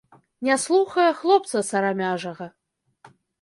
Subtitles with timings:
[0.45, 2.49] Не слухае хлопца сарамяжага.